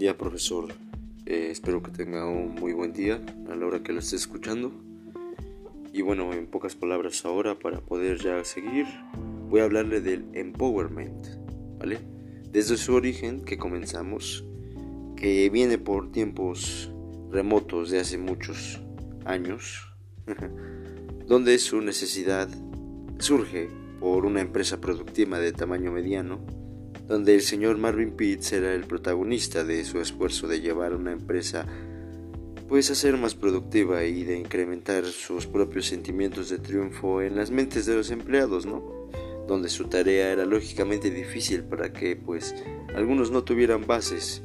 día, 0.00 0.16
profesor. 0.16 0.72
Eh, 1.26 1.48
espero 1.50 1.82
que 1.82 1.90
tenga 1.90 2.26
un 2.26 2.54
muy 2.54 2.72
buen 2.72 2.94
día 2.94 3.20
a 3.50 3.54
la 3.54 3.66
hora 3.66 3.82
que 3.82 3.92
lo 3.92 3.98
esté 3.98 4.16
escuchando. 4.16 4.72
Y 5.92 6.00
bueno, 6.00 6.32
en 6.32 6.46
pocas 6.46 6.74
palabras 6.74 7.26
ahora, 7.26 7.58
para 7.58 7.82
poder 7.82 8.18
ya 8.18 8.42
seguir, 8.42 8.86
voy 9.50 9.60
a 9.60 9.64
hablarle 9.64 10.00
del 10.00 10.24
empowerment, 10.32 11.26
¿vale? 11.78 11.98
Desde 12.50 12.78
su 12.78 12.94
origen 12.94 13.44
que 13.44 13.58
comenzamos, 13.58 14.42
que 15.16 15.50
viene 15.50 15.76
por 15.76 16.10
tiempos 16.10 16.90
remotos 17.30 17.90
de 17.90 18.00
hace 18.00 18.16
muchos 18.16 18.80
años, 19.26 19.86
donde 21.26 21.58
su 21.58 21.82
necesidad 21.82 22.48
surge 23.18 23.68
por 24.00 24.24
una 24.24 24.40
empresa 24.40 24.80
productiva 24.80 25.38
de 25.38 25.52
tamaño 25.52 25.92
mediano 25.92 26.40
donde 27.10 27.34
el 27.34 27.42
señor 27.42 27.76
Marvin 27.76 28.12
Pitts 28.12 28.52
era 28.52 28.72
el 28.72 28.84
protagonista 28.84 29.64
de 29.64 29.84
su 29.84 30.00
esfuerzo 30.00 30.46
de 30.46 30.60
llevar 30.60 30.94
una 30.94 31.10
empresa 31.10 31.66
pues 32.68 32.88
a 32.92 32.94
ser 32.94 33.16
más 33.16 33.34
productiva 33.34 34.04
y 34.04 34.22
de 34.22 34.38
incrementar 34.38 35.04
sus 35.06 35.48
propios 35.48 35.86
sentimientos 35.86 36.50
de 36.50 36.58
triunfo 36.58 37.20
en 37.20 37.34
las 37.34 37.50
mentes 37.50 37.84
de 37.84 37.96
los 37.96 38.12
empleados, 38.12 38.64
¿no? 38.64 39.08
Donde 39.48 39.68
su 39.70 39.88
tarea 39.88 40.30
era 40.30 40.44
lógicamente 40.44 41.10
difícil 41.10 41.64
para 41.64 41.92
que 41.92 42.14
pues 42.14 42.54
algunos 42.94 43.32
no 43.32 43.42
tuvieran 43.42 43.88
bases 43.88 44.44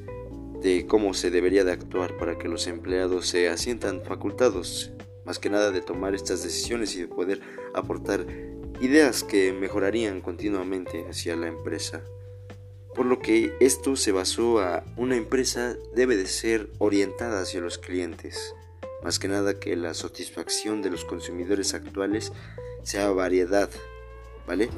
de 0.64 0.88
cómo 0.88 1.14
se 1.14 1.30
debería 1.30 1.64
de 1.64 1.72
actuar 1.72 2.18
para 2.18 2.40
que 2.40 2.50
los 2.50 2.66
empleados 2.66 3.28
se 3.28 3.48
asientan 3.48 4.02
facultados, 4.02 4.92
más 5.24 5.38
que 5.38 5.52
nada 5.52 5.70
de 5.70 5.82
tomar 5.82 6.16
estas 6.16 6.42
decisiones 6.42 6.96
y 6.96 7.02
de 7.02 7.08
poder 7.08 7.42
aportar 7.76 8.26
ideas 8.82 9.24
que 9.24 9.54
mejorarían 9.54 10.20
continuamente 10.20 11.06
hacia 11.08 11.36
la 11.36 11.46
empresa 11.46 12.02
por 12.96 13.06
lo 13.06 13.20
que 13.20 13.54
esto 13.60 13.96
se 13.96 14.12
basó 14.12 14.60
a 14.60 14.84
una 14.96 15.18
empresa 15.18 15.76
debe 15.94 16.16
de 16.16 16.28
ser 16.28 16.70
orientada 16.80 17.42
hacia 17.42 17.60
los 17.60 17.78
clientes, 17.78 18.56
más 19.04 19.20
que 19.20 19.28
nada 19.28 19.60
que 19.60 19.76
la 19.76 19.94
satisfacción 19.94 20.82
de 20.82 20.90
los 20.90 21.04
consumidores 21.04 21.74
actuales 21.74 22.32
sea 22.84 23.10
variedad, 23.10 23.70
¿vale? 24.48 24.70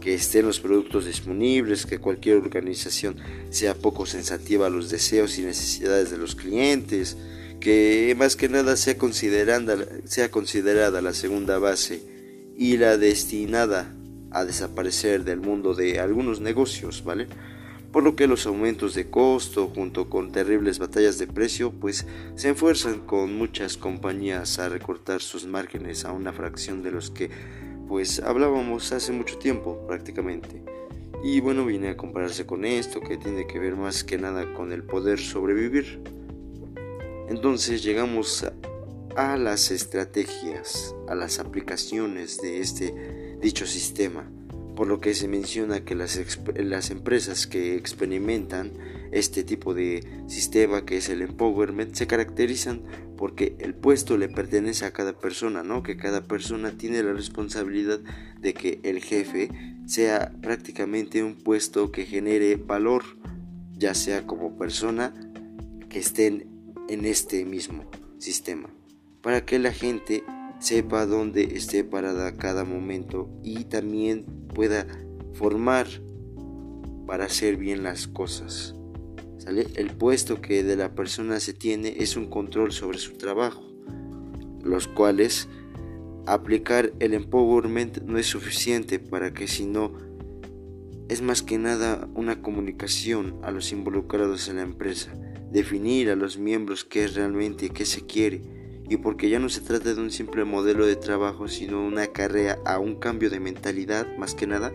Que 0.00 0.14
estén 0.14 0.46
los 0.46 0.58
productos 0.58 1.04
disponibles, 1.04 1.84
que 1.84 1.98
cualquier 1.98 2.38
organización 2.38 3.16
sea 3.50 3.74
poco 3.74 4.06
sensativa 4.06 4.66
a 4.66 4.70
los 4.70 4.88
deseos 4.88 5.38
y 5.38 5.42
necesidades 5.42 6.10
de 6.10 6.18
los 6.18 6.34
clientes, 6.34 7.16
que 7.60 8.14
más 8.18 8.36
que 8.36 8.48
nada 8.48 8.76
sea 8.76 8.96
considerada, 8.96 9.76
sea 10.04 10.30
considerada 10.30 11.02
la 11.02 11.12
segunda 11.12 11.58
base 11.58 12.02
y 12.56 12.78
la 12.78 12.96
destinada 12.96 13.94
a 14.30 14.44
desaparecer 14.44 15.24
del 15.24 15.40
mundo 15.40 15.74
de 15.74 16.00
algunos 16.00 16.40
negocios, 16.40 17.04
¿vale? 17.04 17.26
Por 17.92 18.02
lo 18.02 18.16
que 18.16 18.26
los 18.26 18.46
aumentos 18.46 18.94
de 18.94 19.10
costo 19.10 19.70
junto 19.74 20.10
con 20.10 20.32
terribles 20.32 20.78
batallas 20.78 21.18
de 21.18 21.26
precio 21.26 21.72
pues 21.72 22.06
se 22.34 22.50
esfuerzan 22.50 23.00
con 23.00 23.36
muchas 23.36 23.76
compañías 23.76 24.58
a 24.58 24.68
recortar 24.68 25.22
sus 25.22 25.46
márgenes 25.46 26.04
a 26.04 26.12
una 26.12 26.32
fracción 26.32 26.82
de 26.82 26.90
los 26.90 27.10
que 27.10 27.30
pues 27.88 28.20
hablábamos 28.20 28.92
hace 28.92 29.12
mucho 29.12 29.38
tiempo 29.38 29.86
prácticamente. 29.86 30.62
Y 31.24 31.40
bueno, 31.40 31.64
viene 31.64 31.90
a 31.90 31.96
compararse 31.96 32.44
con 32.44 32.64
esto 32.64 33.00
que 33.00 33.16
tiene 33.16 33.46
que 33.46 33.58
ver 33.58 33.74
más 33.76 34.04
que 34.04 34.18
nada 34.18 34.52
con 34.54 34.72
el 34.72 34.82
poder 34.82 35.18
sobrevivir. 35.18 36.00
Entonces 37.28 37.82
llegamos 37.82 38.44
a 39.16 39.36
las 39.36 39.70
estrategias, 39.70 40.94
a 41.08 41.14
las 41.14 41.38
aplicaciones 41.38 42.40
de 42.40 42.60
este 42.60 43.38
dicho 43.40 43.66
sistema 43.66 44.30
por 44.76 44.86
lo 44.86 45.00
que 45.00 45.14
se 45.14 45.26
menciona 45.26 45.84
que 45.84 45.94
las, 45.94 46.20
las, 46.54 46.90
empresas 46.90 47.46
que 47.46 47.76
experimentan 47.76 48.74
este 49.10 49.42
tipo 49.42 49.72
de 49.74 50.06
sistema 50.28 50.84
que 50.84 50.98
es 50.98 51.08
el 51.08 51.22
empowerment 51.22 51.94
se 51.94 52.06
caracterizan 52.06 52.82
porque 53.16 53.56
el 53.58 53.74
puesto 53.74 54.18
le 54.18 54.28
pertenece 54.28 54.84
a 54.84 54.92
cada 54.92 55.18
persona, 55.18 55.62
¿no? 55.62 55.82
Que 55.82 55.96
cada 55.96 56.24
persona 56.24 56.72
tiene 56.72 57.02
la 57.02 57.14
responsabilidad 57.14 58.00
de 58.38 58.52
que 58.52 58.78
el 58.82 59.02
jefe 59.02 59.48
sea 59.86 60.32
prácticamente 60.42 61.24
un 61.24 61.36
puesto 61.36 61.90
que 61.90 62.04
genere 62.04 62.56
valor, 62.56 63.02
ya 63.72 63.94
sea 63.94 64.26
como 64.26 64.58
persona 64.58 65.14
que 65.88 65.98
estén 65.98 66.46
en 66.88 67.06
este 67.06 67.46
mismo 67.46 67.90
sistema, 68.18 68.68
para 69.22 69.46
que 69.46 69.58
la 69.58 69.72
gente 69.72 70.22
sepa 70.58 71.06
dónde 71.06 71.56
esté 71.56 71.84
parada 71.84 72.36
cada 72.36 72.64
momento 72.64 73.30
y 73.42 73.64
también 73.64 74.24
pueda 74.54 74.86
formar 75.34 75.86
para 77.06 77.26
hacer 77.26 77.56
bien 77.56 77.82
las 77.82 78.06
cosas. 78.06 78.74
El 79.46 79.92
puesto 79.92 80.40
que 80.40 80.64
de 80.64 80.76
la 80.76 80.94
persona 80.94 81.38
se 81.38 81.52
tiene 81.52 81.94
es 81.98 82.16
un 82.16 82.28
control 82.28 82.72
sobre 82.72 82.98
su 82.98 83.16
trabajo, 83.16 83.62
los 84.64 84.88
cuales 84.88 85.48
aplicar 86.26 86.92
el 86.98 87.14
empowerment 87.14 88.02
no 88.02 88.18
es 88.18 88.26
suficiente 88.26 88.98
para 88.98 89.32
que 89.32 89.46
si 89.46 89.66
no 89.66 89.92
es 91.08 91.22
más 91.22 91.42
que 91.42 91.58
nada 91.58 92.08
una 92.14 92.42
comunicación 92.42 93.38
a 93.44 93.52
los 93.52 93.70
involucrados 93.70 94.48
en 94.48 94.56
la 94.56 94.62
empresa, 94.62 95.12
definir 95.52 96.10
a 96.10 96.16
los 96.16 96.38
miembros 96.38 96.84
qué 96.84 97.04
es 97.04 97.14
realmente 97.14 97.70
qué 97.70 97.86
se 97.86 98.04
quiere 98.04 98.55
y 98.88 98.98
porque 98.98 99.28
ya 99.28 99.38
no 99.38 99.48
se 99.48 99.60
trata 99.60 99.94
de 99.94 100.00
un 100.00 100.10
simple 100.10 100.44
modelo 100.44 100.86
de 100.86 100.96
trabajo, 100.96 101.48
sino 101.48 101.84
una 101.84 102.08
carrera 102.08 102.58
a 102.64 102.78
un 102.78 102.96
cambio 102.96 103.30
de 103.30 103.40
mentalidad 103.40 104.06
más 104.16 104.34
que 104.34 104.46
nada, 104.46 104.72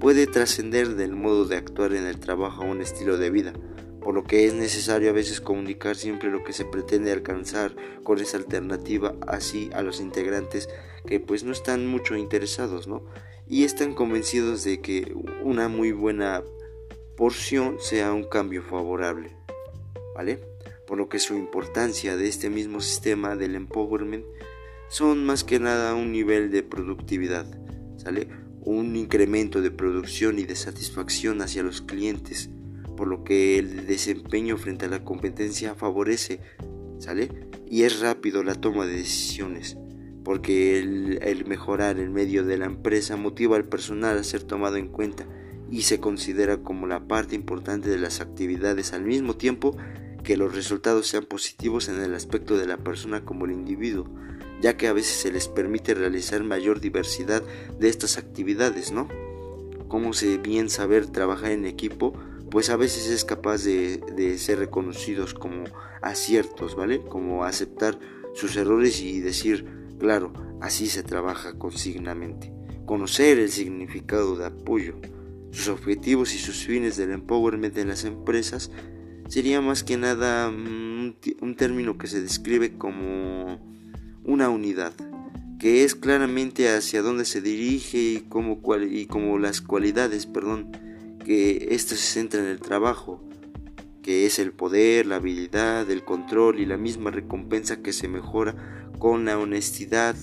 puede 0.00 0.26
trascender 0.26 0.96
del 0.96 1.14
modo 1.14 1.46
de 1.46 1.56
actuar 1.56 1.92
en 1.92 2.06
el 2.06 2.18
trabajo 2.18 2.62
a 2.62 2.66
un 2.66 2.80
estilo 2.80 3.16
de 3.18 3.30
vida, 3.30 3.52
por 4.00 4.14
lo 4.14 4.24
que 4.24 4.46
es 4.46 4.54
necesario 4.54 5.10
a 5.10 5.12
veces 5.12 5.40
comunicar 5.40 5.96
siempre 5.96 6.30
lo 6.30 6.44
que 6.44 6.52
se 6.52 6.64
pretende 6.64 7.12
alcanzar 7.12 7.74
con 8.02 8.20
esa 8.20 8.36
alternativa 8.36 9.14
así 9.26 9.70
a 9.74 9.82
los 9.82 10.00
integrantes 10.00 10.68
que 11.06 11.20
pues 11.20 11.44
no 11.44 11.52
están 11.52 11.86
mucho 11.86 12.16
interesados, 12.16 12.88
¿no? 12.88 13.04
Y 13.48 13.62
están 13.64 13.94
convencidos 13.94 14.64
de 14.64 14.80
que 14.80 15.14
una 15.44 15.68
muy 15.68 15.92
buena 15.92 16.42
porción 17.16 17.76
sea 17.80 18.12
un 18.12 18.24
cambio 18.24 18.62
favorable, 18.62 19.30
¿vale? 20.14 20.55
Por 20.86 20.98
lo 20.98 21.08
que 21.08 21.18
su 21.18 21.34
importancia 21.34 22.16
de 22.16 22.28
este 22.28 22.48
mismo 22.48 22.80
sistema 22.80 23.36
del 23.36 23.54
empowerment 23.54 24.24
son 24.88 25.24
más 25.24 25.44
que 25.44 25.58
nada 25.58 25.94
un 25.94 26.12
nivel 26.12 26.50
de 26.50 26.62
productividad, 26.62 27.46
¿sale? 27.96 28.28
Un 28.60 28.96
incremento 28.96 29.60
de 29.60 29.70
producción 29.70 30.38
y 30.38 30.44
de 30.44 30.56
satisfacción 30.56 31.42
hacia 31.42 31.62
los 31.62 31.82
clientes, 31.82 32.50
por 32.96 33.08
lo 33.08 33.24
que 33.24 33.58
el 33.58 33.86
desempeño 33.86 34.56
frente 34.56 34.86
a 34.86 34.88
la 34.88 35.04
competencia 35.04 35.74
favorece, 35.74 36.40
¿sale? 36.98 37.28
Y 37.68 37.82
es 37.82 38.00
rápido 38.00 38.44
la 38.44 38.54
toma 38.54 38.86
de 38.86 38.94
decisiones, 38.98 39.76
porque 40.24 40.78
el, 40.78 41.18
el 41.22 41.46
mejorar 41.46 41.98
el 41.98 42.10
medio 42.10 42.44
de 42.44 42.58
la 42.58 42.66
empresa 42.66 43.16
motiva 43.16 43.56
al 43.56 43.64
personal 43.64 44.16
a 44.18 44.24
ser 44.24 44.44
tomado 44.44 44.76
en 44.76 44.88
cuenta 44.88 45.26
y 45.68 45.82
se 45.82 45.98
considera 45.98 46.58
como 46.58 46.86
la 46.86 47.08
parte 47.08 47.34
importante 47.34 47.90
de 47.90 47.98
las 47.98 48.20
actividades 48.20 48.92
al 48.92 49.04
mismo 49.04 49.34
tiempo 49.34 49.76
que 50.26 50.36
los 50.36 50.56
resultados 50.56 51.06
sean 51.06 51.24
positivos 51.24 51.88
en 51.88 52.02
el 52.02 52.12
aspecto 52.12 52.56
de 52.56 52.66
la 52.66 52.78
persona 52.78 53.24
como 53.24 53.44
el 53.44 53.52
individuo, 53.52 54.10
ya 54.60 54.76
que 54.76 54.88
a 54.88 54.92
veces 54.92 55.16
se 55.18 55.30
les 55.30 55.46
permite 55.46 55.94
realizar 55.94 56.42
mayor 56.42 56.80
diversidad 56.80 57.44
de 57.78 57.88
estas 57.88 58.18
actividades, 58.18 58.90
¿no? 58.90 59.06
Como 59.86 60.14
se 60.14 60.38
bien 60.38 60.68
saber 60.68 61.06
trabajar 61.06 61.52
en 61.52 61.64
equipo, 61.64 62.12
pues 62.50 62.70
a 62.70 62.76
veces 62.76 63.08
es 63.08 63.24
capaz 63.24 63.62
de, 63.62 63.98
de 64.16 64.36
ser 64.38 64.58
reconocidos 64.58 65.32
como 65.32 65.62
aciertos, 66.02 66.74
¿vale? 66.74 67.02
Como 67.02 67.44
aceptar 67.44 67.96
sus 68.34 68.56
errores 68.56 69.00
y 69.02 69.20
decir, 69.20 69.64
claro, 70.00 70.32
así 70.60 70.88
se 70.88 71.04
trabaja 71.04 71.56
consignamente. 71.56 72.52
Conocer 72.84 73.38
el 73.38 73.52
significado 73.52 74.34
de 74.34 74.46
apoyo, 74.46 74.96
sus 75.52 75.68
objetivos 75.68 76.34
y 76.34 76.38
sus 76.38 76.64
fines 76.64 76.96
del 76.96 77.12
empowerment 77.12 77.78
en 77.78 77.86
las 77.86 78.04
empresas 78.04 78.72
sería 79.28 79.60
más 79.60 79.82
que 79.82 79.96
nada 79.96 80.50
mm, 80.50 81.14
un, 81.40 81.56
término 81.56 81.98
que 81.98 82.06
se 82.06 82.20
describe 82.20 82.76
como 82.76 83.58
una 84.24 84.48
unidad, 84.48 84.92
que 85.58 85.84
es 85.84 85.94
claramente 85.94 86.68
hacia 86.68 87.02
dónde 87.02 87.24
se 87.24 87.40
dirige 87.40 87.98
y 87.98 88.20
como, 88.28 88.60
y 88.88 89.06
como 89.06 89.38
las 89.38 89.60
cualidades, 89.60 90.26
perdón, 90.26 90.70
que 91.24 91.68
esto 91.70 91.94
se 91.94 92.02
centra 92.02 92.40
en 92.40 92.46
el 92.46 92.60
trabajo, 92.60 93.22
que 94.02 94.26
es 94.26 94.38
el 94.38 94.52
poder, 94.52 95.06
la 95.06 95.16
habilidad, 95.16 95.90
el 95.90 96.04
control 96.04 96.60
y 96.60 96.66
la 96.66 96.76
misma 96.76 97.10
recompensa 97.10 97.82
que 97.82 97.92
se 97.92 98.08
mejora 98.08 98.54
con 98.98 99.24
la 99.24 99.38
honestidad, 99.38 100.14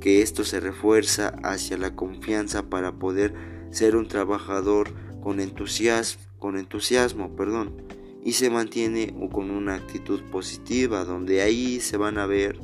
que 0.00 0.22
esto 0.22 0.44
se 0.44 0.60
refuerza 0.60 1.34
hacia 1.42 1.76
la 1.76 1.96
confianza 1.96 2.70
para 2.70 2.92
poder 2.92 3.34
ser 3.72 3.96
un 3.96 4.06
trabajador 4.06 4.94
con 5.20 5.40
entusiasmo, 5.40 6.22
con 6.38 6.56
entusiasmo, 6.56 7.34
perdón 7.34 7.88
y 8.28 8.32
se 8.32 8.50
mantiene 8.50 9.14
con 9.32 9.50
una 9.50 9.76
actitud 9.76 10.20
positiva, 10.30 11.06
donde 11.06 11.40
ahí 11.40 11.80
se 11.80 11.96
van 11.96 12.18
a 12.18 12.26
ver 12.26 12.60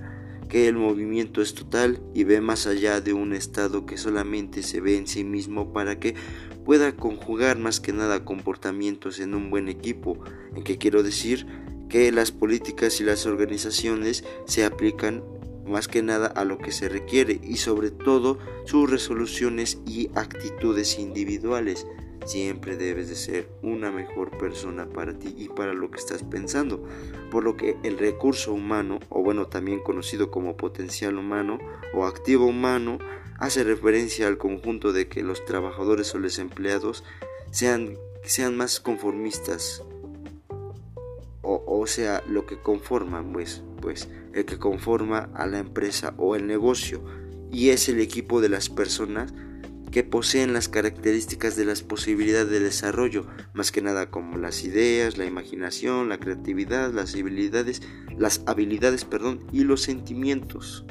que 0.47 0.69
el 0.69 0.77
movimiento 0.77 1.41
es 1.41 1.55
total 1.55 2.03
y 2.13 2.25
ve 2.25 2.43
más 2.43 2.67
allá 2.67 3.01
de 3.01 3.15
un 3.15 3.33
estado 3.33 3.87
que 3.87 3.97
solamente 3.97 4.63
se 4.63 4.83
ve 4.83 4.99
en 4.99 5.07
sí 5.07 5.25
mismo 5.25 5.73
para 5.73 5.99
que 5.99 6.17
pueda 6.67 6.95
conjugar 6.95 7.59
más 7.59 7.81
que 7.81 7.95
nada 7.95 8.27
comportamientos 8.27 9.21
en 9.21 9.35
un 9.35 9.49
buen 9.49 9.71
equipo, 9.71 10.19
en 10.55 10.65
que 10.65 10.77
quiero 10.77 11.03
decir 11.03 11.47
que 11.89 12.13
las 12.13 12.31
políticas 12.31 13.01
y 13.01 13.05
las 13.05 13.25
organizaciones 13.25 14.23
se 14.45 14.67
aplican 14.67 15.25
más 15.67 15.89
que 15.89 16.03
nada 16.03 16.27
a 16.27 16.45
lo 16.45 16.59
que 16.59 16.73
se 16.73 16.91
requiere 16.91 17.41
y 17.43 17.57
sobre 17.57 17.91
todo 17.91 18.39
sus 18.67 18.91
resoluciones 18.91 19.79
y 19.87 20.11
actitudes 20.15 20.99
individuales. 20.99 21.87
Siempre 22.25 22.77
debes 22.77 23.09
de 23.09 23.17
ser 23.17 23.49
una 23.63 23.91
mejor 23.91 24.37
persona 24.39 24.87
para 24.87 25.19
ti 25.19 25.35
y 25.37 25.49
para 25.49 25.75
lo 25.75 25.91
que 25.91 25.99
estás 25.99 26.23
pensando. 26.23 26.83
Por 27.31 27.45
lo 27.45 27.57
que 27.57 27.77
el 27.83 27.99
recurso 27.99 28.53
humano, 28.53 29.01
o 29.11 29.23
bueno 29.23 29.47
también 29.47 29.81
conocido 29.81 30.31
como 30.31 30.57
potencial 30.57 31.19
humano 31.19 31.59
o 31.93 32.07
activo 32.07 32.47
humano, 32.47 32.99
hace 33.39 33.65
referencia 33.65 34.27
al 34.27 34.39
conjunto 34.39 34.93
de 34.93 35.09
que 35.09 35.23
los 35.23 35.45
trabajadores 35.45 36.15
o 36.15 36.19
los 36.19 36.39
empleados 36.39 37.05
sean, 37.51 37.97
sean 38.23 38.57
más 38.57 38.81
conformistas. 38.81 39.83
O, 41.43 41.63
o 41.67 41.87
sea, 41.87 42.23
lo 42.27 42.47
que 42.47 42.59
conforman, 42.59 43.33
pues, 43.35 43.63
pues, 43.83 44.09
el 44.33 44.47
que 44.47 44.59
conforma 44.59 45.29
a 45.35 45.47
la 45.47 45.59
empresa 45.59 46.15
o 46.17 46.37
el 46.37 46.47
negocio. 46.47 47.03
Y 47.53 47.69
es 47.69 47.89
el 47.91 48.01
equipo 48.01 48.41
de 48.41 48.49
las 48.49 48.71
personas 48.71 49.35
que 49.95 50.03
poseen 50.03 50.53
las 50.53 50.69
características 50.69 51.55
de 51.55 51.65
las 51.65 51.83
posibilidades 51.83 52.51
de 52.51 52.59
desarrollo, 52.59 53.29
más 53.53 53.71
que 53.71 53.81
nada 53.81 54.11
como 54.11 54.39
las 54.39 54.65
ideas, 54.65 55.19
la 55.19 55.25
imaginación, 55.25 56.09
la 56.09 56.19
creatividad, 56.19 56.93
las 56.93 57.15
habilidades, 57.15 57.81
las 58.19 58.43
habilidades, 58.47 59.05
perdón, 59.05 59.47
y 59.53 59.63
los 59.63 59.83
sentimientos. 59.83 60.85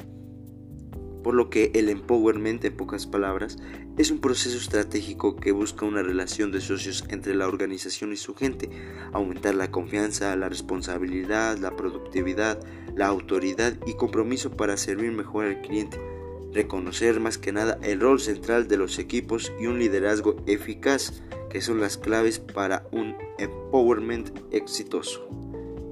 Por 1.22 1.34
lo 1.34 1.50
que 1.50 1.70
el 1.74 1.90
empowerment, 1.90 2.64
en 2.64 2.78
pocas 2.78 3.06
palabras, 3.06 3.58
es 3.98 4.10
un 4.10 4.22
proceso 4.22 4.56
estratégico 4.56 5.36
que 5.36 5.52
busca 5.52 5.84
una 5.84 6.02
relación 6.02 6.50
de 6.50 6.62
socios 6.62 7.04
entre 7.10 7.34
la 7.34 7.46
organización 7.46 8.10
y 8.10 8.16
su 8.16 8.34
gente, 8.34 8.70
aumentar 9.12 9.54
la 9.54 9.70
confianza, 9.70 10.34
la 10.34 10.48
responsabilidad, 10.48 11.58
la 11.58 11.76
productividad, 11.76 12.58
la 12.96 13.08
autoridad 13.08 13.76
y 13.86 13.96
compromiso 13.96 14.56
para 14.56 14.78
servir 14.78 15.12
mejor 15.12 15.44
al 15.44 15.60
cliente 15.60 16.13
reconocer 16.54 17.18
más 17.18 17.36
que 17.36 17.52
nada 17.52 17.78
el 17.82 18.00
rol 18.00 18.20
central 18.20 18.68
de 18.68 18.76
los 18.76 18.98
equipos 18.98 19.52
y 19.60 19.66
un 19.66 19.78
liderazgo 19.78 20.36
eficaz, 20.46 21.22
que 21.50 21.60
son 21.60 21.80
las 21.80 21.98
claves 21.98 22.38
para 22.38 22.86
un 22.92 23.16
empowerment 23.38 24.30
exitoso. 24.52 25.28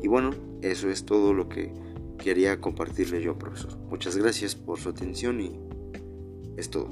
Y 0.02 0.08
bueno, 0.08 0.30
eso 0.62 0.88
es 0.88 1.04
todo 1.04 1.34
lo 1.34 1.48
que 1.48 1.72
quería 2.18 2.60
compartirle 2.60 3.20
yo, 3.20 3.36
profesor. 3.36 3.76
Muchas 3.90 4.16
gracias 4.16 4.54
por 4.54 4.78
su 4.78 4.88
atención 4.88 5.40
y 5.40 5.52
es 6.56 6.70
todo. 6.70 6.88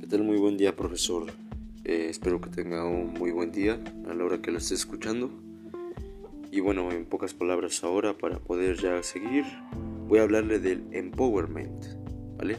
¿Qué 0.00 0.06
tal? 0.06 0.22
Muy 0.22 0.38
buen 0.38 0.56
día, 0.56 0.74
profesor. 0.74 1.26
Eh, 1.90 2.08
espero 2.08 2.40
que 2.40 2.50
tenga 2.50 2.84
un 2.84 3.14
muy 3.14 3.32
buen 3.32 3.50
día 3.50 3.76
a 4.08 4.14
la 4.14 4.24
hora 4.24 4.40
que 4.40 4.52
lo 4.52 4.58
esté 4.58 4.74
escuchando. 4.74 5.28
Y 6.52 6.60
bueno, 6.60 6.92
en 6.92 7.04
pocas 7.04 7.34
palabras 7.34 7.82
ahora, 7.82 8.16
para 8.16 8.38
poder 8.38 8.76
ya 8.76 9.02
seguir, 9.02 9.44
voy 10.06 10.20
a 10.20 10.22
hablarle 10.22 10.60
del 10.60 10.84
empowerment, 10.92 11.86
¿vale? 12.38 12.58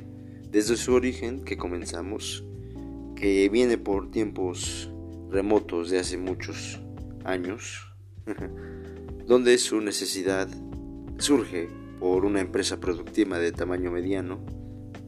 Desde 0.49 0.75
su 0.75 0.93
origen 0.93 1.45
que 1.45 1.55
comenzamos, 1.55 2.43
que 3.15 3.47
viene 3.47 3.77
por 3.77 4.11
tiempos 4.11 4.91
remotos 5.29 5.89
de 5.89 5.99
hace 5.99 6.17
muchos 6.17 6.81
años, 7.23 7.87
donde 9.27 9.57
su 9.59 9.79
necesidad 9.79 10.49
surge 11.19 11.69
por 12.01 12.25
una 12.25 12.41
empresa 12.41 12.81
productiva 12.81 13.39
de 13.39 13.53
tamaño 13.53 13.91
mediano, 13.91 14.45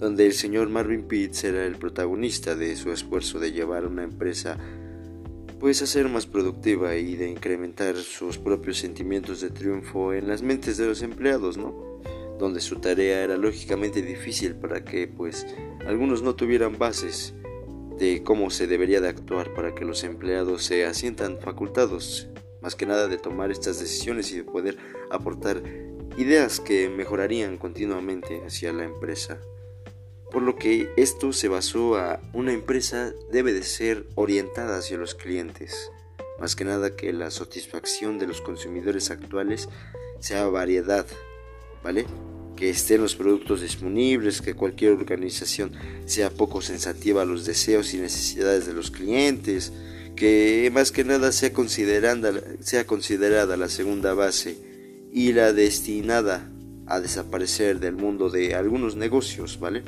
donde 0.04 0.26
el 0.26 0.34
señor 0.34 0.68
Marvin 0.68 1.04
Pitts 1.04 1.46
era 1.46 1.66
el 1.66 1.78
protagonista 1.78 2.56
de 2.58 2.76
su 2.76 2.92
esfuerzo 2.92 3.40
de 3.40 3.54
llevar 3.54 3.86
una 3.86 4.04
empresa 4.04 4.58
pues 5.62 5.82
a 5.82 5.88
ser 5.88 6.10
más 6.10 6.26
productiva 6.26 6.98
y 6.98 7.16
de 7.16 7.30
incrementar 7.30 7.96
sus 7.96 8.38
propios 8.38 8.80
sentimientos 8.80 9.40
de 9.40 9.50
triunfo 9.50 10.12
en 10.12 10.28
las 10.28 10.42
mentes 10.42 10.76
de 10.76 10.88
los 10.88 11.04
empleados, 11.04 11.58
¿no? 11.58 12.02
Donde 12.38 12.60
su 12.60 12.82
tarea 12.82 13.24
era 13.24 13.38
lógicamente 13.38 14.02
difícil 14.02 14.56
para 14.56 14.84
que 14.84 15.08
pues 15.08 15.48
algunos 15.88 16.22
no 16.22 16.36
tuvieran 16.36 16.78
bases 16.78 17.34
de 17.98 18.24
cómo 18.24 18.50
se 18.50 18.68
debería 18.68 19.00
de 19.00 19.08
actuar 19.08 19.54
para 19.54 19.74
que 19.74 19.86
los 19.86 20.04
empleados 20.04 20.66
se 20.66 20.86
asientan 20.86 21.40
facultados, 21.40 22.28
más 22.62 22.76
que 22.76 22.86
nada 22.86 23.08
de 23.08 23.20
tomar 23.20 23.52
estas 23.52 23.80
decisiones 23.80 24.34
y 24.34 24.36
de 24.36 24.44
poder 24.44 24.78
aportar 25.10 25.64
ideas 26.18 26.60
que 26.60 26.90
mejorarían 26.90 27.58
continuamente 27.58 28.42
hacia 28.46 28.74
la 28.74 28.84
empresa 28.84 29.40
por 30.34 30.42
lo 30.42 30.56
que 30.56 30.92
esto 30.98 31.32
se 31.32 31.48
basó 31.48 31.96
a 31.96 32.20
una 32.34 32.54
empresa 32.54 33.14
debe 33.32 33.54
de 33.54 33.62
ser 33.62 34.08
orientada 34.16 34.80
hacia 34.80 34.98
los 34.98 35.14
clientes, 35.14 35.92
más 36.40 36.56
que 36.56 36.66
nada 36.66 36.96
que 36.96 37.14
la 37.14 37.30
satisfacción 37.30 38.18
de 38.18 38.26
los 38.26 38.42
consumidores 38.42 39.12
actuales 39.12 39.70
sea 40.20 40.48
variedad, 40.48 41.06
¿vale? 41.84 42.08
Que 42.56 42.72
estén 42.72 43.02
los 43.02 43.16
productos 43.16 43.62
disponibles, 43.62 44.42
que 44.42 44.56
cualquier 44.56 44.94
organización 44.94 45.72
sea 46.06 46.32
poco 46.32 46.64
sensativa 46.64 47.22
a 47.22 47.26
los 47.26 47.46
deseos 47.46 47.94
y 47.94 48.00
necesidades 48.00 48.66
de 48.66 48.74
los 48.74 48.90
clientes, 48.90 49.72
que 50.16 50.72
más 50.74 50.92
que 50.92 51.04
nada 51.04 51.32
sea 51.32 51.54
considerada, 51.54 52.34
sea 52.60 52.88
considerada 52.88 53.56
la 53.56 53.70
segunda 53.70 54.16
base 54.16 54.58
y 55.12 55.34
la 55.34 55.54
destinada 55.54 56.50
a 56.88 57.00
desaparecer 57.00 57.80
del 57.80 57.94
mundo 57.94 58.32
de 58.32 58.56
algunos 58.56 58.96
negocios, 58.96 59.60
¿vale? 59.60 59.84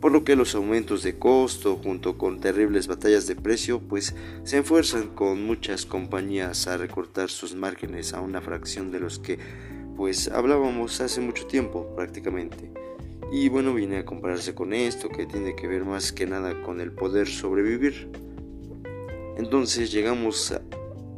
Por 0.00 0.12
lo 0.12 0.24
que 0.24 0.36
los 0.36 0.54
aumentos 0.54 1.02
de 1.02 1.18
costo 1.18 1.80
junto 1.82 2.18
con 2.18 2.40
terribles 2.40 2.86
batallas 2.86 3.26
de 3.26 3.34
precio 3.34 3.80
pues 3.80 4.14
se 4.44 4.58
esfuerzan 4.58 5.08
con 5.08 5.44
muchas 5.44 5.86
compañías 5.86 6.66
a 6.66 6.76
recortar 6.76 7.30
sus 7.30 7.54
márgenes 7.54 8.12
a 8.12 8.20
una 8.20 8.40
fracción 8.40 8.90
de 8.90 9.00
los 9.00 9.18
que 9.18 9.38
pues 9.96 10.28
hablábamos 10.28 11.00
hace 11.00 11.20
mucho 11.20 11.46
tiempo 11.46 11.94
prácticamente. 11.96 12.70
Y 13.32 13.48
bueno, 13.48 13.74
viene 13.74 13.98
a 13.98 14.04
compararse 14.04 14.54
con 14.54 14.72
esto 14.72 15.08
que 15.08 15.26
tiene 15.26 15.56
que 15.56 15.66
ver 15.66 15.84
más 15.84 16.12
que 16.12 16.26
nada 16.26 16.62
con 16.62 16.80
el 16.80 16.92
poder 16.92 17.26
sobrevivir. 17.26 18.08
Entonces 19.36 19.90
llegamos 19.90 20.54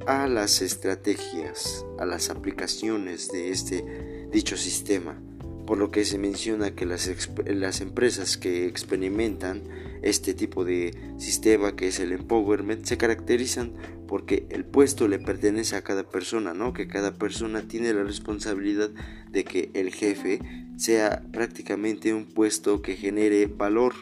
a 0.06 0.26
las 0.28 0.62
estrategias, 0.62 1.84
a 1.98 2.06
las 2.06 2.30
aplicaciones 2.30 3.28
de 3.28 3.50
este 3.50 4.28
dicho 4.30 4.56
sistema 4.56 5.20
por 5.68 5.76
lo 5.76 5.90
que 5.90 6.06
se 6.06 6.16
menciona 6.16 6.70
que 6.70 6.86
las, 6.86 7.10
las 7.44 7.82
empresas 7.82 8.38
que 8.38 8.66
experimentan 8.66 9.64
este 10.00 10.32
tipo 10.32 10.64
de 10.64 10.98
sistema 11.18 11.76
que 11.76 11.88
es 11.88 12.00
el 12.00 12.12
empowerment 12.12 12.86
se 12.86 12.96
caracterizan 12.96 13.74
porque 14.06 14.46
el 14.48 14.64
puesto 14.64 15.08
le 15.08 15.18
pertenece 15.18 15.76
a 15.76 15.84
cada 15.84 16.08
persona, 16.08 16.54
¿no? 16.54 16.72
Que 16.72 16.88
cada 16.88 17.12
persona 17.12 17.68
tiene 17.68 17.92
la 17.92 18.02
responsabilidad 18.02 18.88
de 19.30 19.44
que 19.44 19.70
el 19.74 19.92
jefe 19.92 20.40
sea 20.78 21.22
prácticamente 21.32 22.14
un 22.14 22.24
puesto 22.24 22.80
que 22.80 22.96
genere 22.96 23.44
valor, 23.44 23.92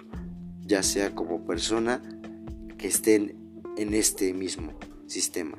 ya 0.65 0.85
sea 0.85 1.17
como 1.17 1.49
persona 1.49 2.01
que 2.79 2.87
estén 2.87 3.35
en 3.77 3.93
este 3.93 4.33
mismo 4.35 4.79
sistema, 5.09 5.59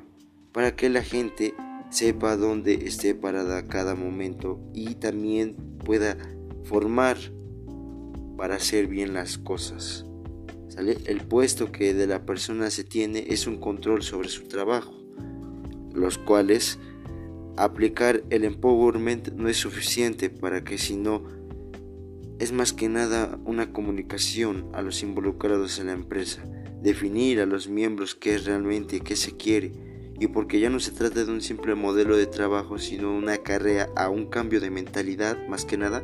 para 0.52 0.74
que 0.74 0.88
la 0.88 1.02
gente 1.02 1.52
sepa 1.90 2.36
dónde 2.36 2.86
esté 2.86 3.14
parada 3.14 3.64
cada 3.66 3.94
momento 3.94 4.60
y 4.74 4.94
también 4.96 5.56
pueda 5.84 6.16
formar 6.64 7.16
para 8.36 8.56
hacer 8.56 8.86
bien 8.86 9.14
las 9.14 9.38
cosas. 9.38 10.04
El 10.76 11.22
puesto 11.22 11.72
que 11.72 11.92
de 11.92 12.06
la 12.06 12.24
persona 12.24 12.70
se 12.70 12.84
tiene 12.84 13.24
es 13.28 13.48
un 13.48 13.58
control 13.58 14.02
sobre 14.02 14.28
su 14.28 14.46
trabajo, 14.46 14.94
los 15.92 16.18
cuales 16.18 16.78
aplicar 17.56 18.22
el 18.30 18.44
empowerment 18.44 19.32
no 19.32 19.48
es 19.48 19.56
suficiente 19.56 20.30
para 20.30 20.62
que 20.62 20.78
si 20.78 20.94
no 20.94 21.24
es 22.38 22.52
más 22.52 22.72
que 22.72 22.88
nada 22.88 23.40
una 23.44 23.72
comunicación 23.72 24.68
a 24.72 24.82
los 24.82 25.02
involucrados 25.02 25.80
en 25.80 25.86
la 25.86 25.94
empresa, 25.94 26.44
definir 26.80 27.40
a 27.40 27.46
los 27.46 27.68
miembros 27.68 28.14
qué 28.14 28.36
es 28.36 28.44
realmente 28.44 29.00
qué 29.00 29.16
se 29.16 29.36
quiere 29.36 29.87
y 30.20 30.28
porque 30.28 30.60
ya 30.60 30.70
no 30.70 30.80
se 30.80 30.92
trata 30.92 31.24
de 31.24 31.30
un 31.30 31.40
simple 31.40 31.74
modelo 31.74 32.16
de 32.16 32.26
trabajo, 32.26 32.78
sino 32.78 33.14
una 33.14 33.38
carrera 33.38 33.88
a 33.96 34.08
un 34.08 34.26
cambio 34.26 34.60
de 34.60 34.70
mentalidad 34.70 35.38
más 35.48 35.64
que 35.64 35.76
nada, 35.76 36.02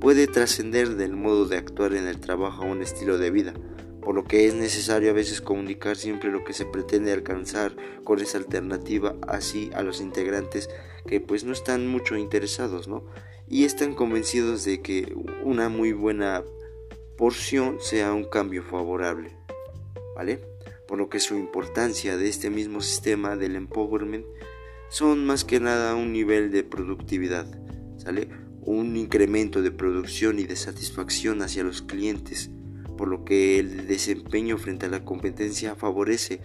puede 0.00 0.26
trascender 0.26 0.96
del 0.96 1.16
modo 1.16 1.46
de 1.46 1.56
actuar 1.56 1.94
en 1.94 2.06
el 2.06 2.20
trabajo 2.20 2.62
a 2.62 2.66
un 2.66 2.82
estilo 2.82 3.18
de 3.18 3.30
vida, 3.30 3.54
por 4.02 4.14
lo 4.14 4.24
que 4.24 4.46
es 4.46 4.54
necesario 4.54 5.10
a 5.10 5.14
veces 5.14 5.40
comunicar 5.40 5.96
siempre 5.96 6.30
lo 6.30 6.44
que 6.44 6.52
se 6.52 6.64
pretende 6.64 7.12
alcanzar 7.12 7.74
con 8.04 8.20
esa 8.20 8.38
alternativa 8.38 9.16
así 9.26 9.70
a 9.74 9.82
los 9.82 10.00
integrantes 10.00 10.70
que 11.06 11.20
pues 11.20 11.44
no 11.44 11.52
están 11.52 11.88
mucho 11.88 12.16
interesados, 12.16 12.86
¿no? 12.86 13.04
Y 13.48 13.64
están 13.64 13.94
convencidos 13.94 14.64
de 14.64 14.82
que 14.82 15.14
una 15.42 15.68
muy 15.68 15.92
buena 15.92 16.44
porción 17.16 17.78
sea 17.80 18.12
un 18.12 18.24
cambio 18.24 18.62
favorable, 18.62 19.36
¿vale? 20.14 20.40
Por 20.88 20.98
lo 20.98 21.10
que 21.10 21.20
su 21.20 21.36
importancia 21.36 22.16
de 22.16 22.28
este 22.28 22.48
mismo 22.48 22.80
sistema 22.80 23.36
del 23.36 23.56
empowerment 23.56 24.24
son 24.88 25.26
más 25.26 25.44
que 25.44 25.60
nada 25.60 25.94
un 25.94 26.14
nivel 26.14 26.50
de 26.50 26.64
productividad, 26.64 27.46
¿sale? 27.98 28.30
Un 28.62 28.96
incremento 28.96 29.60
de 29.60 29.70
producción 29.70 30.38
y 30.38 30.44
de 30.44 30.56
satisfacción 30.56 31.42
hacia 31.42 31.62
los 31.62 31.82
clientes, 31.82 32.50
por 32.96 33.08
lo 33.08 33.22
que 33.26 33.58
el 33.58 33.86
desempeño 33.86 34.56
frente 34.56 34.86
a 34.86 34.88
la 34.88 35.04
competencia 35.04 35.74
favorece, 35.74 36.40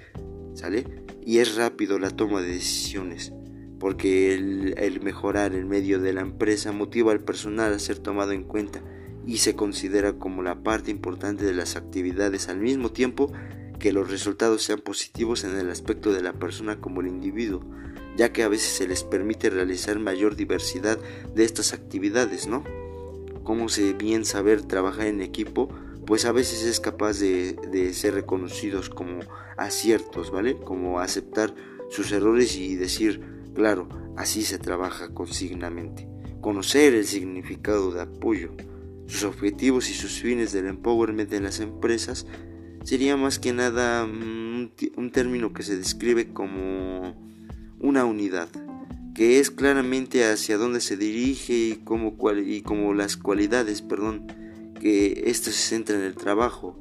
¿sale? 0.56 0.84
Y 1.26 1.38
es 1.38 1.56
rápido 1.56 1.98
la 1.98 2.10
toma 2.10 2.42
de 2.42 2.50
decisiones, 2.50 3.32
porque 3.80 4.34
el, 4.34 4.78
el 4.78 5.00
mejorar 5.00 5.54
el 5.54 5.66
medio 5.66 6.02
de 6.02 6.12
la 6.12 6.22
empresa 6.22 6.74
motiva 6.74 7.14
al 7.14 7.22
personal 7.22 7.74
a 7.74 7.80
ser 7.80 8.00
tomado 8.00 8.34
en 8.34 8.44
cuenta 8.44 8.84
y 9.26 9.38
se 9.38 9.56
considera 9.56 10.20
como 10.20 10.44
la 10.44 10.64
parte 10.64 10.92
importante 10.92 11.46
de 11.46 11.54
las 11.54 11.78
actividades 11.78 12.50
al 12.50 12.60
mismo 12.60 12.92
tiempo 12.92 13.32
que 13.84 13.92
los 13.92 14.10
resultados 14.10 14.64
sean 14.64 14.80
positivos 14.80 15.44
en 15.44 15.58
el 15.58 15.70
aspecto 15.70 16.14
de 16.14 16.22
la 16.22 16.32
persona 16.32 16.80
como 16.80 17.02
el 17.02 17.08
individuo, 17.08 17.66
ya 18.16 18.32
que 18.32 18.44
a 18.44 18.48
veces 18.48 18.70
se 18.70 18.88
les 18.88 19.04
permite 19.04 19.50
realizar 19.50 20.00
mayor 20.00 20.38
diversidad 20.38 20.98
de 21.36 21.44
estas 21.44 21.74
actividades, 21.74 22.48
¿no? 22.48 22.64
Como 23.44 23.68
se 23.68 23.92
bien 23.92 24.24
saber 24.24 24.62
trabajar 24.62 25.08
en 25.08 25.20
equipo, 25.20 25.68
pues 26.06 26.24
a 26.24 26.32
veces 26.32 26.64
es 26.64 26.80
capaz 26.80 27.20
de, 27.20 27.58
de 27.74 27.94
ser 27.94 28.14
reconocidos 28.14 28.90
como 28.90 29.20
aciertos, 29.58 30.32
¿vale? 30.32 30.56
Como 30.56 31.02
aceptar 31.02 31.54
sus 31.90 32.14
errores 32.14 32.56
y 32.56 32.78
decir, 32.78 33.22
claro, 33.54 33.90
así 34.16 34.44
se 34.44 34.60
trabaja 34.60 35.10
consignamente. 35.14 36.08
Conocer 36.40 36.94
el 36.94 37.06
significado 37.06 37.92
de 37.92 38.04
apoyo, 38.04 38.52
sus 39.08 39.26
objetivos 39.26 39.90
y 39.90 39.94
sus 39.94 40.22
fines 40.22 40.54
del 40.54 40.68
empowerment 40.68 41.30
de 41.30 41.42
las 41.42 41.60
empresas 41.60 42.26
sería 42.84 43.18
más 43.18 43.40
que 43.40 43.54
nada 43.54 44.06
mm, 44.06 44.70
un, 44.98 45.12
término 45.12 45.54
que 45.54 45.64
se 45.64 45.78
describe 45.78 46.34
como 46.34 47.16
una 47.80 48.06
unidad, 48.06 48.50
que 49.16 49.40
es 49.40 49.52
claramente 49.52 50.26
hacia 50.26 50.58
dónde 50.58 50.82
se 50.82 50.98
dirige 50.98 51.54
y 51.54 51.76
como, 51.84 52.16
y 52.46 52.62
como 52.62 52.94
las 52.94 53.18
cualidades, 53.18 53.82
perdón, 53.82 54.28
que 54.80 55.24
esto 55.28 55.52
se 55.52 55.76
centra 55.76 55.96
en 55.96 56.04
el 56.04 56.16
trabajo, 56.16 56.78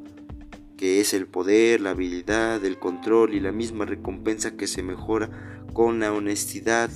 que 0.76 1.00
es 1.00 1.14
el 1.14 1.26
poder, 1.26 1.80
la 1.80 1.90
habilidad, 1.90 2.64
el 2.64 2.78
control 2.78 3.35
y 3.35 3.40
la 3.40 3.52
misma 3.52 3.85
recompensa 3.85 4.56
que 4.56 4.66
se 4.66 4.82
mejora 4.82 5.30
con 5.73 6.00
la 6.00 6.12
honestidad, 6.12 6.90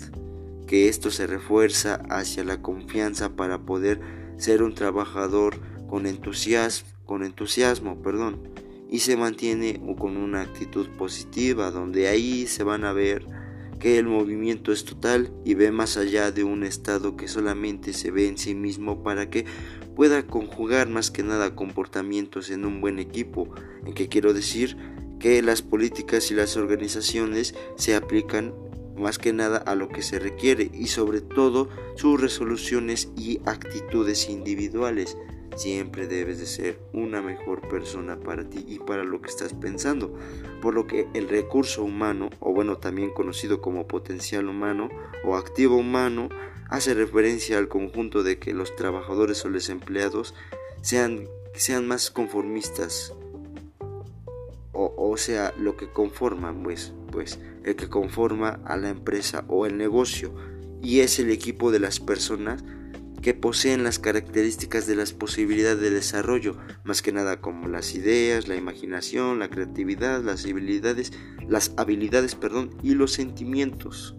que 0.66 0.88
esto 0.88 1.10
se 1.10 1.26
refuerza 1.26 2.02
hacia 2.10 2.42
la 2.42 2.60
confianza 2.60 3.36
para 3.36 3.58
poder 3.62 4.00
ser 4.36 4.62
un 4.62 4.74
trabajador 4.74 5.60
con 5.88 6.06
entusiasmo, 6.06 6.88
con 7.04 7.22
entusiasmo, 7.22 8.02
perdón, 8.02 8.40
y 8.90 9.00
se 9.00 9.16
mantiene 9.16 9.80
con 9.98 10.16
una 10.16 10.42
actitud 10.42 10.88
positiva, 10.96 11.70
donde 11.70 12.08
ahí 12.08 12.46
se 12.46 12.62
van 12.62 12.84
a 12.84 12.92
ver 12.92 13.26
que 13.78 13.98
el 13.98 14.06
movimiento 14.06 14.72
es 14.72 14.84
total 14.84 15.32
y 15.44 15.54
ve 15.54 15.70
más 15.70 15.96
allá 15.96 16.30
de 16.30 16.44
un 16.44 16.64
estado 16.64 17.16
que 17.16 17.28
solamente 17.28 17.92
se 17.92 18.10
ve 18.10 18.26
en 18.26 18.38
sí 18.38 18.54
mismo 18.54 19.02
para 19.02 19.28
que 19.28 19.44
pueda 19.94 20.26
conjugar 20.26 20.88
más 20.88 21.10
que 21.10 21.22
nada 21.22 21.54
comportamientos 21.54 22.50
en 22.50 22.64
un 22.64 22.80
buen 22.80 22.98
equipo, 22.98 23.48
en 23.84 23.92
que 23.92 24.08
quiero 24.08 24.32
decir 24.32 24.76
que 25.18 25.42
las 25.42 25.62
políticas 25.62 26.30
y 26.30 26.34
las 26.34 26.56
organizaciones 26.56 27.54
se 27.76 27.94
aplican 27.94 28.54
más 28.96 29.18
que 29.18 29.32
nada 29.32 29.58
a 29.58 29.74
lo 29.74 29.88
que 29.88 30.02
se 30.02 30.18
requiere 30.18 30.70
y 30.72 30.86
sobre 30.86 31.20
todo 31.20 31.68
sus 31.96 32.20
resoluciones 32.20 33.10
y 33.16 33.40
actitudes 33.44 34.28
individuales. 34.28 35.16
Siempre 35.56 36.06
debes 36.06 36.38
de 36.38 36.44
ser 36.44 36.78
una 36.92 37.22
mejor 37.22 37.66
persona 37.66 38.20
para 38.20 38.44
ti 38.44 38.64
y 38.68 38.78
para 38.78 39.04
lo 39.04 39.22
que 39.22 39.30
estás 39.30 39.54
pensando. 39.54 40.14
Por 40.60 40.74
lo 40.74 40.86
que 40.86 41.08
el 41.14 41.30
recurso 41.30 41.82
humano, 41.82 42.28
o 42.40 42.52
bueno 42.52 42.76
también 42.76 43.10
conocido 43.10 43.62
como 43.62 43.88
potencial 43.88 44.48
humano 44.48 44.90
o 45.24 45.34
activo 45.34 45.76
humano, 45.76 46.28
hace 46.68 46.92
referencia 46.92 47.56
al 47.56 47.68
conjunto 47.68 48.22
de 48.22 48.38
que 48.38 48.52
los 48.52 48.76
trabajadores 48.76 49.44
o 49.46 49.48
los 49.48 49.70
empleados 49.70 50.34
sean, 50.82 51.26
sean 51.54 51.88
más 51.88 52.10
conformistas. 52.10 53.14
O, 54.78 55.16
sea, 55.16 55.54
lo 55.58 55.78
que 55.78 55.88
conforman, 55.88 56.62
pues, 56.62 56.92
pues 57.10 57.38
el 57.64 57.76
que 57.76 57.88
conforma 57.88 58.60
a 58.66 58.76
la 58.76 58.90
empresa 58.90 59.46
o 59.48 59.64
el 59.64 59.78
negocio 59.78 60.34
y 60.82 61.00
es 61.00 61.18
el 61.18 61.30
equipo 61.30 61.72
de 61.72 61.80
las 61.80 61.98
personas 61.98 62.62
que 63.22 63.34
poseen 63.34 63.82
las 63.82 63.98
características 63.98 64.86
de 64.86 64.96
las 64.96 65.12
posibilidades 65.12 65.80
de 65.80 65.90
desarrollo, 65.90 66.56
más 66.84 67.02
que 67.02 67.12
nada 67.12 67.40
como 67.40 67.68
las 67.68 67.94
ideas, 67.94 68.48
la 68.48 68.56
imaginación, 68.56 69.38
la 69.38 69.48
creatividad, 69.48 70.22
las 70.22 70.44
habilidades, 70.44 71.12
las 71.48 71.72
habilidades, 71.76 72.34
perdón, 72.34 72.76
y 72.82 72.94
los 72.94 73.12
sentimientos. 73.12 74.16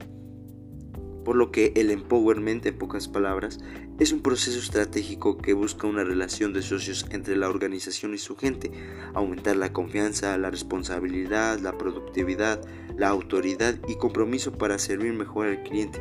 Por 1.24 1.36
lo 1.36 1.52
que 1.52 1.74
el 1.76 1.92
empowerment, 1.92 2.66
en 2.66 2.78
pocas 2.78 3.10
palabras, 3.10 3.60
es 4.00 4.14
un 4.14 4.22
proceso 4.22 4.60
estratégico 4.60 5.38
que 5.38 5.54
busca 5.54 5.88
una 5.88 6.04
relación 6.04 6.54
de 6.54 6.62
socios 6.62 7.06
entre 7.10 7.36
la 7.36 7.50
organización 7.50 8.14
y 8.14 8.18
su 8.18 8.38
gente, 8.38 8.72
aumentar 9.14 9.58
la 9.58 9.74
confianza, 9.74 10.38
la 10.38 10.52
responsabilidad, 10.52 11.60
la 11.60 11.78
productividad, 11.78 12.62
la 12.96 13.10
autoridad 13.10 13.76
y 13.88 13.98
compromiso 13.98 14.54
para 14.54 14.80
servir 14.80 15.14
mejor 15.14 15.48
al 15.48 15.64
cliente, 15.64 16.00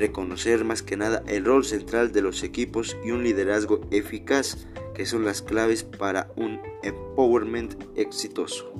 reconocer 0.00 0.64
más 0.64 0.82
que 0.82 0.96
nada 0.96 1.22
el 1.28 1.44
rol 1.44 1.64
central 1.64 2.10
de 2.10 2.22
los 2.22 2.42
equipos 2.42 2.96
y 3.04 3.10
un 3.10 3.22
liderazgo 3.22 3.82
eficaz, 3.90 4.66
que 4.94 5.04
son 5.06 5.24
las 5.24 5.42
claves 5.42 5.84
para 5.84 6.32
un 6.36 6.58
empowerment 6.82 7.74
exitoso. 7.96 8.72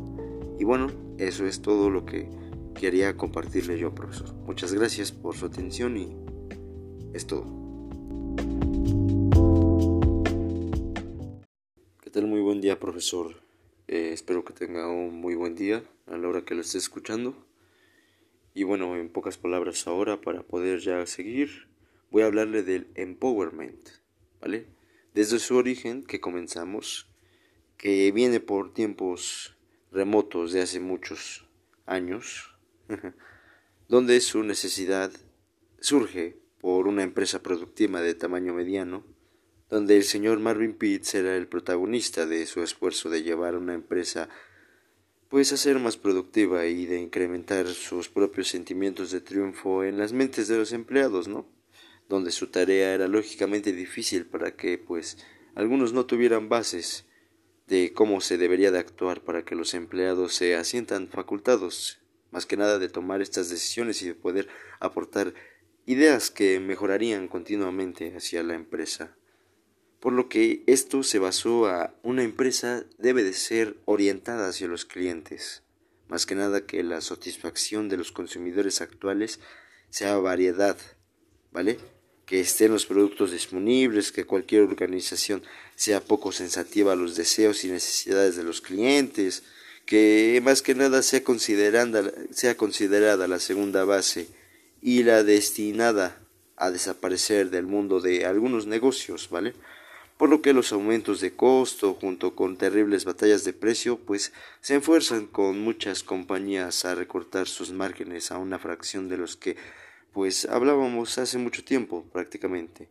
Y 0.59 0.65
bueno, 0.65 0.89
eso 1.19 1.47
es 1.47 1.61
todo 1.61 1.91
lo 1.91 2.07
que 2.07 2.29
quería 2.75 3.17
compartirle 3.17 3.79
yo, 3.79 3.95
profesor. 3.95 4.35
Muchas 4.47 4.73
gracias 4.73 5.13
por 5.13 5.37
su 5.37 5.47
atención 5.47 5.97
y 5.99 6.17
es 7.13 7.27
todo. 7.27 7.45
¿Qué 12.03 12.11
tal? 12.11 12.27
Muy 12.27 12.41
buen 12.41 12.63
día, 12.63 12.81
profesor. 12.81 13.43
Eh, 13.89 14.11
espero 14.13 14.45
que 14.45 14.55
tenga 14.55 14.89
un 14.89 15.21
muy 15.21 15.35
buen 15.35 15.55
día 15.55 15.83
a 16.07 16.17
la 16.17 16.29
hora 16.29 16.45
que 16.47 16.55
lo 16.55 16.63
esté 16.63 16.79
escuchando. 16.79 17.35
Y 18.55 18.65
bueno, 18.65 18.97
en 18.97 19.09
pocas 19.09 19.39
palabras 19.39 19.87
ahora, 19.87 20.21
para 20.21 20.43
poder 20.43 20.81
ya 20.81 21.07
seguir, 21.07 21.69
voy 22.11 22.23
a 22.23 22.27
hablarle 22.27 22.63
del 22.63 22.89
empowerment, 22.95 23.89
¿vale? 24.41 24.67
Desde 25.15 25.39
su 25.39 25.57
origen 25.57 26.05
que 26.05 26.21
comenzamos, 26.21 27.09
que 27.77 28.11
viene 28.13 28.41
por 28.41 28.75
tiempos 28.75 29.57
remotos 29.93 30.53
de 30.53 30.63
hace 30.63 30.81
muchos 30.81 31.47
años, 31.87 32.57
donde 33.89 34.21
su 34.21 34.43
necesidad 34.43 35.13
surge 35.81 36.37
por 36.61 36.87
una 36.87 37.03
empresa 37.03 37.43
productiva 37.43 38.01
de 38.01 38.15
tamaño 38.15 38.55
mediano, 38.55 39.05
donde 39.69 39.97
el 39.97 40.05
señor 40.05 40.41
Marvin 40.41 40.75
Pitts 40.75 41.15
era 41.15 41.37
el 41.37 41.47
protagonista 41.47 42.27
de 42.27 42.45
su 42.47 42.63
esfuerzo 42.63 43.09
de 43.09 43.23
llevar 43.23 43.57
una 43.57 43.75
empresa 43.75 44.29
pues 45.31 45.53
a 45.53 45.57
ser 45.57 45.79
más 45.79 45.97
productiva 45.97 46.67
y 46.67 46.87
de 46.87 47.01
incrementar 47.01 47.69
sus 47.69 48.09
propios 48.09 48.49
sentimientos 48.49 49.13
de 49.13 49.21
triunfo 49.21 49.85
en 49.85 49.97
las 49.97 50.13
mentes 50.13 50.49
de 50.49 50.59
los 50.59 50.73
empleados, 50.73 51.29
¿no? 51.29 51.47
Donde 52.09 52.33
su 52.33 52.49
tarea 52.49 52.93
era 52.93 53.07
lógicamente 53.07 53.73
difícil 53.73 54.27
para 54.27 54.57
que 54.57 54.77
pues 54.77 55.19
algunos 55.55 55.93
no 55.93 56.05
tuvieran 56.05 56.49
bases 56.49 57.07
de 57.69 57.93
cómo 57.93 58.21
se 58.21 58.39
debería 58.39 58.73
de 58.73 58.81
actuar 58.81 59.23
para 59.23 59.45
que 59.45 59.55
los 59.55 59.73
empleados 59.75 60.35
se 60.35 60.57
asientan 60.57 61.07
facultados 61.07 62.01
más 62.33 62.45
que 62.45 62.57
nada 62.57 62.81
de 62.81 62.89
tomar 62.89 63.23
estas 63.23 63.51
decisiones 63.51 64.03
y 64.03 64.09
de 64.09 64.15
poder 64.15 64.49
aportar 64.81 65.35
ideas 65.87 66.31
que 66.33 66.59
mejorarían 66.59 67.29
continuamente 67.29 68.17
hacia 68.17 68.43
la 68.43 68.55
empresa. 68.55 69.17
Por 70.01 70.15
lo 70.15 70.31
que 70.31 70.63
esto 70.67 71.03
se 71.03 71.19
basó 71.19 71.67
a 71.67 71.95
una 72.03 72.23
empresa 72.23 72.85
debe 72.97 73.23
de 73.23 73.35
ser 73.35 73.77
orientada 73.85 74.49
hacia 74.49 74.67
los 74.67 74.87
clientes, 74.87 75.63
más 76.09 76.25
que 76.25 76.35
nada 76.35 76.67
que 76.67 76.83
la 76.83 77.03
satisfacción 77.03 77.91
de 77.91 77.99
los 77.99 78.11
consumidores 78.11 78.81
actuales 78.81 79.41
sea 79.91 80.17
variedad, 80.17 80.79
¿vale? 81.53 81.79
Que 82.25 82.41
estén 82.41 82.73
los 82.73 82.87
productos 82.87 83.33
disponibles, 83.33 84.11
que 84.11 84.25
cualquier 84.25 84.63
organización 84.63 85.43
sea 85.77 86.01
poco 86.01 86.33
sensativa 86.33 86.95
a 86.95 86.97
los 86.97 87.15
deseos 87.15 87.65
y 87.65 87.69
necesidades 87.69 88.37
de 88.37 88.45
los 88.45 88.63
clientes, 88.63 89.43
que 89.85 90.41
más 90.43 90.63
que 90.63 90.75
nada 90.75 91.03
sea 91.03 91.23
considerada, 91.23 92.11
sea 92.31 92.57
considerada 92.57 93.29
la 93.29 93.39
segunda 93.39 93.85
base 93.85 94.29
y 94.81 95.03
la 95.03 95.25
destinada 95.25 96.19
a 96.57 96.71
desaparecer 96.71 97.51
del 97.51 97.67
mundo 97.67 98.01
de 98.01 98.25
algunos 98.25 98.67
negocios, 98.67 99.29
¿vale? 99.31 99.55
Por 100.21 100.29
lo 100.29 100.43
que 100.43 100.53
los 100.53 100.71
aumentos 100.75 101.23
de 101.23 101.35
costo 101.35 101.95
junto 101.95 102.37
con 102.37 102.59
terribles 102.59 103.07
batallas 103.07 103.43
de 103.45 103.55
precio 103.55 103.99
pues 103.99 104.35
se 104.61 104.77
esfuerzan 104.77 105.27
con 105.27 105.59
muchas 105.59 106.03
compañías 106.03 106.85
a 106.85 106.95
recortar 106.95 107.49
sus 107.49 107.73
márgenes 107.73 108.31
a 108.31 108.37
una 108.37 108.59
fracción 108.59 109.09
de 109.09 109.17
los 109.17 109.39
que 109.39 109.57
pues 110.13 110.45
hablábamos 110.45 111.17
hace 111.17 111.39
mucho 111.39 111.65
tiempo 111.65 112.05
prácticamente. 112.13 112.91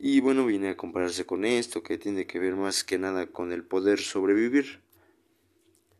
Y 0.00 0.18
bueno, 0.18 0.46
vine 0.46 0.70
a 0.70 0.76
compararse 0.76 1.24
con 1.24 1.44
esto 1.44 1.84
que 1.84 1.96
tiene 1.96 2.26
que 2.26 2.40
ver 2.40 2.56
más 2.56 2.82
que 2.82 2.98
nada 2.98 3.28
con 3.28 3.52
el 3.52 3.62
poder 3.62 4.00
sobrevivir. 4.00 4.80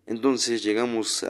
Entonces 0.07 0.65
llegamos 0.65 1.25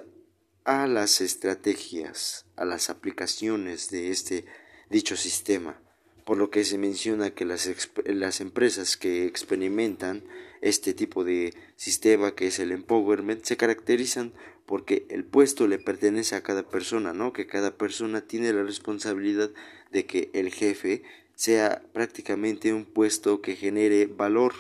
a 0.64 0.86
las 0.86 1.20
estrategias, 1.20 2.46
a 2.56 2.64
las 2.64 2.88
aplicaciones 2.88 3.90
de 3.90 4.10
este 4.10 4.46
dicho 4.88 5.18
sistema, 5.18 5.83
por 6.24 6.38
lo 6.38 6.50
que 6.50 6.64
se 6.64 6.78
menciona 6.78 7.30
que 7.30 7.44
las, 7.44 7.70
las 8.04 8.40
empresas 8.40 8.96
que 8.96 9.26
experimentan 9.26 10.24
este 10.62 10.94
tipo 10.94 11.24
de 11.24 11.54
sistema 11.76 12.34
que 12.34 12.46
es 12.46 12.58
el 12.58 12.72
empowerment 12.72 13.44
se 13.44 13.56
caracterizan 13.56 14.32
porque 14.66 15.06
el 15.10 15.24
puesto 15.24 15.66
le 15.66 15.78
pertenece 15.78 16.36
a 16.36 16.42
cada 16.42 16.66
persona, 16.68 17.12
¿no? 17.12 17.32
Que 17.34 17.46
cada 17.46 17.76
persona 17.76 18.22
tiene 18.22 18.52
la 18.52 18.62
responsabilidad 18.62 19.50
de 19.92 20.06
que 20.06 20.30
el 20.32 20.50
jefe 20.50 21.02
sea 21.34 21.82
prácticamente 21.92 22.72
un 22.72 22.86
puesto 22.86 23.42
que 23.42 23.56
genere 23.56 24.06
valor, 24.06 24.54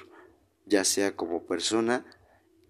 ya 0.66 0.84
sea 0.84 1.16
como 1.16 1.46
persona 1.46 2.04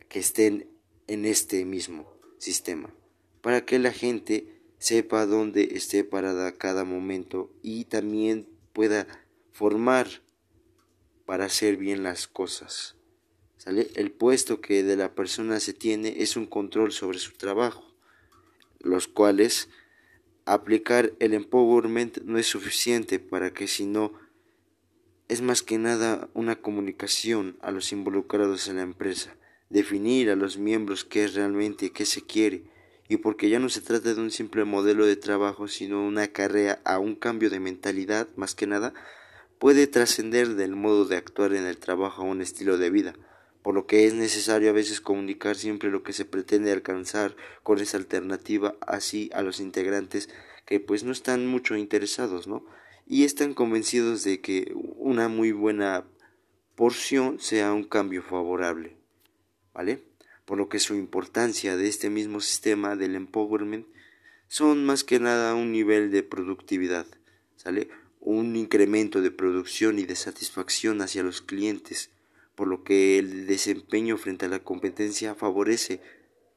que 0.08 0.20
estén 0.20 0.68
en 1.08 1.24
este 1.24 1.64
mismo 1.64 2.16
sistema, 2.38 2.94
para 3.40 3.64
que 3.64 3.78
la 3.78 3.92
gente 3.92 4.62
sepa 4.78 5.26
dónde 5.26 5.70
esté 5.72 6.04
parada 6.04 6.52
cada 6.52 6.84
momento 6.84 7.50
y 7.62 7.86
también 7.86 8.53
pueda 8.74 9.06
formar 9.52 10.08
para 11.24 11.46
hacer 11.46 11.78
bien 11.78 12.02
las 12.02 12.28
cosas. 12.28 12.96
El 13.64 14.10
puesto 14.10 14.60
que 14.60 14.82
de 14.82 14.96
la 14.96 15.14
persona 15.14 15.58
se 15.58 15.72
tiene 15.72 16.22
es 16.22 16.36
un 16.36 16.44
control 16.44 16.92
sobre 16.92 17.18
su 17.18 17.32
trabajo, 17.32 17.96
los 18.80 19.08
cuales 19.08 19.70
aplicar 20.44 21.14
el 21.20 21.32
empowerment 21.32 22.18
no 22.24 22.36
es 22.36 22.46
suficiente 22.46 23.18
para 23.18 23.54
que 23.54 23.66
si 23.66 23.86
no 23.86 24.12
es 25.28 25.40
más 25.40 25.62
que 25.62 25.78
nada 25.78 26.28
una 26.34 26.60
comunicación 26.60 27.56
a 27.62 27.70
los 27.70 27.92
involucrados 27.92 28.68
en 28.68 28.76
la 28.76 28.82
empresa, 28.82 29.34
definir 29.70 30.28
a 30.28 30.36
los 30.36 30.58
miembros 30.58 31.06
qué 31.06 31.24
es 31.24 31.34
realmente 31.34 31.90
qué 31.90 32.04
se 32.04 32.20
quiere 32.20 32.73
y 33.08 33.18
porque 33.18 33.48
ya 33.48 33.58
no 33.58 33.68
se 33.68 33.80
trata 33.80 34.14
de 34.14 34.20
un 34.20 34.30
simple 34.30 34.64
modelo 34.64 35.06
de 35.06 35.16
trabajo 35.16 35.68
sino 35.68 36.06
una 36.06 36.28
carrera 36.28 36.80
a 36.84 36.98
un 36.98 37.14
cambio 37.14 37.50
de 37.50 37.60
mentalidad 37.60 38.28
más 38.36 38.54
que 38.54 38.66
nada 38.66 38.94
puede 39.58 39.86
trascender 39.86 40.54
del 40.54 40.76
modo 40.76 41.04
de 41.04 41.16
actuar 41.16 41.52
en 41.54 41.66
el 41.66 41.78
trabajo 41.78 42.22
a 42.22 42.26
un 42.26 42.40
estilo 42.40 42.78
de 42.78 42.90
vida 42.90 43.14
por 43.64 43.74
lo 43.74 43.86
que 43.86 44.06
es 44.06 44.12
necesario 44.12 44.68
a 44.68 44.74
veces 44.74 45.00
comunicar 45.00 45.56
siempre 45.56 45.90
lo 45.90 46.02
que 46.02 46.12
se 46.12 46.26
pretende 46.26 46.70
alcanzar 46.70 47.34
con 47.62 47.80
esa 47.80 47.96
alternativa 47.96 48.76
así 48.82 49.30
a 49.32 49.40
los 49.40 49.58
integrantes 49.58 50.28
que 50.66 50.80
pues 50.80 51.02
no 51.02 51.12
están 51.12 51.46
mucho 51.46 51.74
interesados, 51.74 52.46
¿no? 52.46 52.64
Y 53.06 53.24
están 53.24 53.54
convencidos 53.54 54.22
de 54.22 54.40
que 54.40 54.72
una 54.74 55.28
muy 55.28 55.52
buena 55.52 56.04
porción 56.74 57.38
sea 57.40 57.72
un 57.72 57.84
cambio 57.84 58.22
favorable, 58.22 58.96
¿vale? 59.72 60.02
Por 60.44 60.58
lo 60.58 60.68
que 60.68 60.78
su 60.78 60.94
importancia 60.94 61.76
de 61.76 61.88
este 61.88 62.10
mismo 62.10 62.40
sistema 62.40 62.96
del 62.96 63.14
empowerment 63.14 63.86
son 64.48 64.84
más 64.84 65.04
que 65.04 65.18
nada 65.18 65.54
un 65.54 65.72
nivel 65.72 66.10
de 66.10 66.22
productividad, 66.22 67.06
¿sale? 67.56 67.88
Un 68.20 68.56
incremento 68.56 69.22
de 69.22 69.30
producción 69.30 69.98
y 69.98 70.04
de 70.04 70.16
satisfacción 70.16 71.00
hacia 71.02 71.22
los 71.22 71.42
clientes, 71.42 72.10
por 72.54 72.68
lo 72.68 72.84
que 72.84 73.18
el 73.18 73.46
desempeño 73.46 74.16
frente 74.16 74.46
a 74.46 74.48
la 74.48 74.60
competencia 74.60 75.34
favorece, 75.34 76.00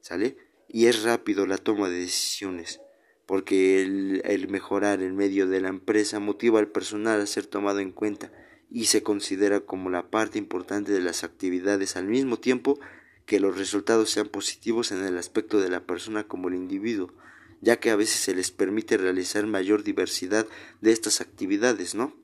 ¿sale? 0.02 0.38
Y 0.68 0.86
es 0.86 1.04
rápido 1.04 1.48
la 1.48 1.58
toma 1.58 1.90
de 1.90 2.00
decisiones, 2.00 2.82
porque 3.26 3.82
el, 3.82 4.22
el, 4.26 4.48
mejorar 4.50 5.02
el 5.02 5.14
medio 5.14 5.48
de 5.48 5.62
la 5.62 5.70
empresa 5.70 6.20
motiva 6.20 6.60
al 6.60 6.68
personal 6.68 7.22
a 7.22 7.26
ser 7.26 7.46
tomado 7.48 7.80
en 7.80 7.92
cuenta 7.92 8.32
y 8.70 8.86
se 8.86 9.02
considera 9.02 9.62
como 9.62 9.90
la 9.90 10.10
parte 10.10 10.38
importante 10.38 10.92
de 10.92 11.02
las 11.02 11.24
actividades 11.24 11.96
al 11.96 12.08
mismo 12.08 12.38
tiempo 12.38 12.80
que 13.28 13.40
los 13.40 13.56
resultados 13.56 14.10
sean 14.10 14.30
positivos 14.30 14.92
en 14.92 15.04
el 15.04 15.16
aspecto 15.20 15.60
de 15.60 15.70
la 15.70 15.86
persona 15.86 16.24
como 16.24 16.48
el 16.48 16.56
individuo, 16.56 17.14
ya 17.62 17.80
que 17.80 17.92
a 17.92 17.96
veces 17.96 18.22
se 18.22 18.34
les 18.34 18.50
permite 18.50 18.98
realizar 18.98 19.46
mayor 19.46 19.84
diversidad 19.84 20.48
de 20.82 20.92
estas 20.92 21.22
actividades, 21.22 21.94
¿no? 21.94 22.16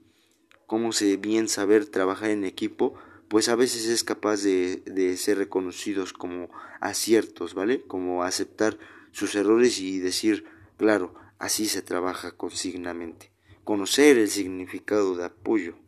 Como 0.66 0.94
se 0.94 1.18
bien 1.18 1.48
saber 1.48 1.86
trabajar 1.86 2.32
en 2.32 2.46
equipo 2.46 2.96
pues 3.34 3.50
a 3.50 3.56
veces 3.56 3.88
es 3.88 4.04
capaz 4.04 4.44
de, 4.44 4.84
de 4.86 5.18
ser 5.18 5.40
reconocidos 5.40 6.14
como 6.14 6.52
aciertos, 6.80 7.56
¿vale? 7.56 7.82
Como 7.82 8.24
aceptar 8.24 8.78
sus 9.12 9.34
errores 9.34 9.80
y 9.80 9.98
decir, 9.98 10.46
claro, 10.78 11.16
así 11.40 11.66
se 11.66 11.82
trabaja 11.82 12.38
consignamente. 12.38 13.32
Conocer 13.64 14.20
el 14.20 14.30
significado 14.30 15.16
de 15.16 15.26
apoyo, 15.26 15.80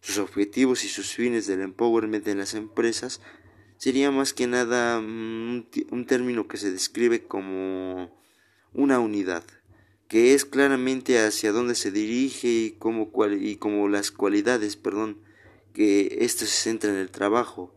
sus 0.00 0.16
objetivos 0.16 0.82
y 0.84 0.88
sus 0.88 1.12
fines 1.12 1.46
del 1.46 1.60
empowerment 1.60 2.26
en 2.26 2.38
las 2.38 2.54
empresas 2.54 3.20
sería 3.76 4.10
más 4.10 4.32
que 4.32 4.46
nada 4.46 4.98
un, 4.98 5.68
un 5.90 6.06
término 6.06 6.48
que 6.48 6.56
se 6.56 6.70
describe 6.70 7.24
como 7.24 8.10
una 8.72 8.98
unidad, 8.98 9.44
que 10.08 10.34
es 10.34 10.44
claramente 10.44 11.18
hacia 11.18 11.52
dónde 11.52 11.74
se 11.74 11.90
dirige 11.90 12.48
y 12.48 12.70
como, 12.72 13.10
y 13.38 13.56
como 13.56 13.88
las 13.88 14.10
cualidades, 14.10 14.76
perdón, 14.76 15.18
que 15.72 16.18
esto 16.20 16.44
se 16.44 16.52
centra 16.52 16.90
en 16.90 16.96
el 16.96 17.10
trabajo, 17.10 17.74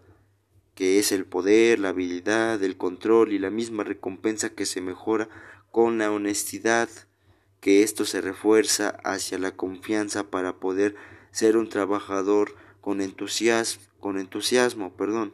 que 0.76 1.00
es 1.00 1.12
el 1.12 1.26
poder, 1.26 1.80
la 1.80 1.90
habilidad, 1.90 2.62
el 2.62 2.78
control 2.78 3.34
y 3.34 3.40
la 3.40 3.50
misma 3.50 3.84
recompensa 3.84 4.50
que 4.50 4.66
se 4.66 4.82
mejora 4.82 5.30
con 5.72 5.98
la 5.98 6.12
honestidad, 6.12 6.90
que 7.60 7.82
esto 7.82 8.06
se 8.06 8.22
refuerza 8.22 8.90
hacia 9.04 9.40
la 9.40 9.56
confianza 9.56 10.30
para 10.30 10.58
poder 10.58 10.96
ser 11.32 11.58
un 11.58 11.70
trabajador 11.70 12.56
con 12.82 13.02
entusiasmo, 13.02 13.84
con 14.00 14.20
entusiasmo, 14.20 14.96
perdón, 14.96 15.34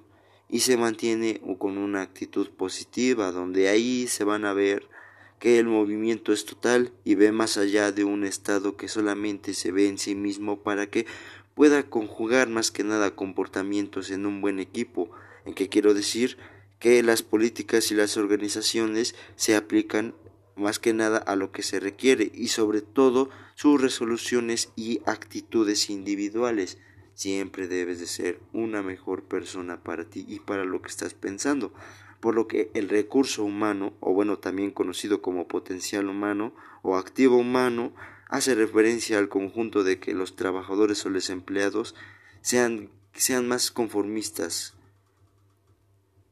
y 0.54 0.60
se 0.60 0.78
mantiene 0.78 1.42
con 1.58 1.80
una 1.80 2.04
actitud 2.04 2.48
positiva, 2.52 3.32
donde 3.32 3.70
ahí 3.70 4.06
se 4.06 4.24
van 4.24 4.46
a 4.46 4.54
ver 4.54 4.88
que 5.40 5.58
el 5.58 5.66
movimiento 5.66 6.32
es 6.32 6.46
total 6.46 6.94
y 7.04 7.16
ve 7.16 7.32
más 7.32 7.58
allá 7.58 7.92
de 7.92 8.04
un 8.04 8.24
estado 8.24 8.78
que 8.78 8.88
solamente 8.88 9.56
se 9.56 9.72
ve 9.72 9.88
en 9.88 9.98
sí 9.98 10.14
mismo 10.14 10.62
para 10.62 10.86
que 10.86 11.08
pueda 11.56 11.82
conjugar 11.90 12.50
más 12.50 12.70
que 12.70 12.84
nada 12.84 13.16
comportamientos 13.16 14.12
en 14.12 14.28
un 14.28 14.42
buen 14.42 14.60
equipo, 14.60 15.10
en 15.46 15.56
que 15.56 15.70
quiero 15.70 15.96
decir 15.96 16.38
que 16.78 17.02
las 17.02 17.24
políticas 17.24 17.90
y 17.90 17.96
las 17.96 18.16
organizaciones 18.16 19.16
se 19.36 19.56
aplican 19.56 20.14
más 20.56 20.78
que 20.78 20.94
nada 20.94 21.18
a 21.18 21.36
lo 21.36 21.52
que 21.52 21.64
se 21.64 21.80
requiere 21.80 22.32
y 22.32 22.50
sobre 22.50 22.82
todo 22.82 23.32
sus 23.56 23.82
resoluciones 23.82 24.70
y 24.76 25.02
actitudes 25.08 25.90
individuales. 25.90 26.78
Siempre 27.14 27.68
debes 27.68 28.00
de 28.00 28.08
ser 28.08 28.40
una 28.54 28.82
mejor 28.82 29.24
persona 29.24 29.84
para 29.84 30.06
ti 30.06 30.26
y 30.28 30.40
para 30.40 30.66
lo 30.66 30.82
que 30.82 30.90
estás 30.90 31.14
pensando. 31.14 31.74
Por 32.20 32.36
lo 32.36 32.48
que 32.48 32.72
el 32.74 32.90
recurso 32.90 33.44
humano, 33.44 33.94
o 34.00 34.14
bueno, 34.14 34.40
también 34.40 34.72
conocido 34.72 35.22
como 35.22 35.48
potencial 35.48 36.08
humano 36.10 36.54
o 36.82 36.96
activo 36.96 37.38
humano, 37.38 37.94
hace 38.30 38.56
referencia 38.56 39.20
al 39.20 39.30
conjunto 39.30 39.84
de 39.84 40.00
que 40.00 40.14
los 40.14 40.36
trabajadores 40.36 41.06
o 41.06 41.10
los 41.10 41.30
empleados 41.30 41.96
sean, 42.42 42.90
sean 43.14 43.48
más 43.48 43.72
conformistas 43.72 44.74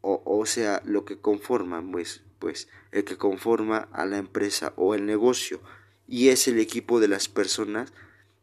o, 0.02 0.22
o 0.26 0.46
sea 0.46 0.82
lo 0.84 1.06
que 1.06 1.20
conforman 1.20 1.91
pues 1.91 2.24
pues 2.39 2.67
el 2.91 3.04
que 3.04 3.17
conforma 3.17 3.88
a 3.94 4.06
la 4.06 4.17
empresa 4.17 4.74
o 4.76 4.96
el 4.96 5.06
negocio 5.06 5.62
y 6.08 6.30
es 6.30 6.48
el 6.48 6.60
equipo 6.60 7.00
de 7.00 7.08
las 7.08 7.30
personas 7.30 7.94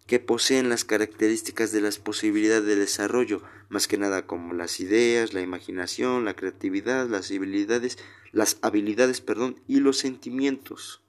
que 0.09 0.18
poseen 0.18 0.71
las 0.71 0.87
características 0.87 1.71
de 1.71 1.83
las 1.83 1.99
posibilidades 1.99 2.64
de 2.64 2.77
desarrollo, 2.77 3.42
más 3.68 3.87
que 3.87 3.99
nada 3.99 4.27
como 4.27 4.55
las 4.55 4.81
ideas, 4.81 5.35
la 5.35 5.42
imaginación, 5.42 6.25
la 6.25 6.35
creatividad, 6.35 7.07
las 7.09 7.31
habilidades, 7.31 7.99
las 8.33 8.57
habilidades, 8.62 9.21
perdón, 9.21 9.61
y 9.68 9.81
los 9.81 9.99
sentimientos. 9.99 11.03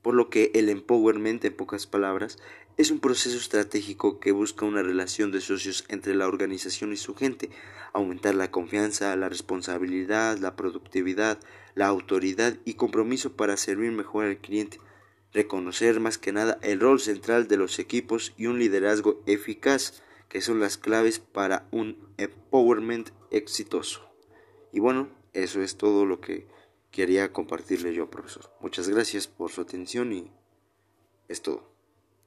Por 0.00 0.14
lo 0.14 0.30
que 0.30 0.52
el 0.54 0.68
empowerment, 0.68 1.44
en 1.44 1.56
pocas 1.56 1.88
palabras, 1.88 2.38
es 2.76 2.92
un 2.92 3.00
proceso 3.00 3.36
estratégico 3.36 4.20
que 4.20 4.30
busca 4.30 4.64
una 4.64 4.82
relación 4.82 5.32
de 5.32 5.40
socios 5.40 5.84
entre 5.88 6.14
la 6.14 6.28
organización 6.28 6.92
y 6.92 6.96
su 6.96 7.16
gente, 7.16 7.50
aumentar 7.92 8.36
la 8.36 8.52
confianza, 8.52 9.16
la 9.16 9.28
responsabilidad, 9.28 10.38
la 10.38 10.54
productividad, 10.54 11.40
la 11.74 11.88
autoridad 11.88 12.56
y 12.64 12.74
compromiso 12.74 13.32
para 13.32 13.56
servir 13.56 13.90
mejor 13.90 14.26
al 14.26 14.38
cliente, 14.38 14.78
reconocer 15.32 16.00
más 16.00 16.18
que 16.18 16.32
nada 16.32 16.58
el 16.62 16.80
rol 16.80 17.00
central 17.00 17.48
de 17.48 17.56
los 17.56 17.78
equipos 17.78 18.34
y 18.36 18.46
un 18.46 18.58
liderazgo 18.58 19.22
eficaz, 19.26 20.02
que 20.28 20.40
son 20.40 20.60
las 20.60 20.78
claves 20.78 21.18
para 21.18 21.66
un 21.70 21.98
empowerment 22.16 23.10
exitoso. 23.30 24.10
Y 24.72 24.80
bueno, 24.80 25.08
eso 25.32 25.62
es 25.62 25.76
todo 25.76 26.06
lo 26.06 26.20
que 26.20 26.46
quería 26.90 27.32
compartirle 27.32 27.94
yo, 27.94 28.10
profesor. 28.10 28.50
Muchas 28.60 28.88
gracias 28.88 29.26
por 29.26 29.50
su 29.50 29.60
atención 29.60 30.12
y 30.12 30.30
es 31.28 31.42
todo. 31.42 31.71